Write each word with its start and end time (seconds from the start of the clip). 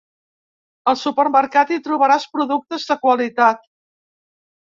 Al 0.91 0.95
supermercat 1.01 1.73
hi 1.75 1.77
trobaràs 1.89 2.25
productes 2.37 2.87
de 2.93 2.97
qualitat. 3.05 3.61